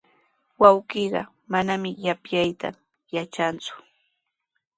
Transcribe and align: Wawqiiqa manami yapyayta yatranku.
Wawqiiqa 0.61 1.21
manami 1.51 1.89
yapyayta 2.05 2.69
yatranku. 3.13 3.73